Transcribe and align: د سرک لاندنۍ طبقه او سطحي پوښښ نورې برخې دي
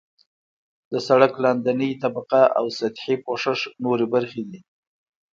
د 0.91 0.93
سرک 1.07 1.33
لاندنۍ 1.43 1.91
طبقه 2.03 2.41
او 2.57 2.65
سطحي 2.79 3.15
پوښښ 3.25 3.57
نورې 3.83 4.05
برخې 4.13 4.43
دي 4.49 4.59